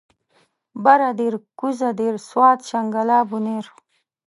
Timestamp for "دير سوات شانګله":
1.99-3.17